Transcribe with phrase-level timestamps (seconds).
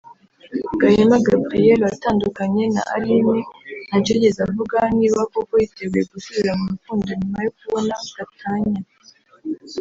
[0.79, 3.39] Gahima Gabriel watandukanye na Aline
[3.87, 8.81] ntacyo yigeze avuga niba koko yiteguye gusubira mu rukundo nyuma yo kubona gatanya